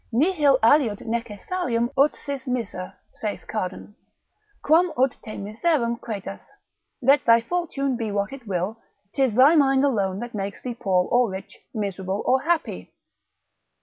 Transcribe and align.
Nihil 0.11 0.57
aliud 0.63 1.01
necessarium 1.01 1.91
ut 1.95 2.15
sis 2.15 2.47
miser 2.47 2.91
(saith 3.13 3.45
Cardan) 3.47 3.93
quam 4.63 4.91
ut 4.97 5.15
te 5.23 5.37
miserum 5.37 5.95
credas, 6.01 6.39
let 7.03 7.23
thy 7.23 7.39
fortune 7.39 7.95
be 7.97 8.11
what 8.11 8.33
it 8.33 8.47
will, 8.47 8.79
'tis 9.13 9.35
thy 9.35 9.55
mind 9.55 9.85
alone 9.85 10.17
that 10.17 10.33
makes 10.33 10.59
thee 10.59 10.73
poor 10.73 11.07
or 11.11 11.29
rich, 11.29 11.59
miserable 11.75 12.23
or 12.25 12.41
happy. 12.41 12.91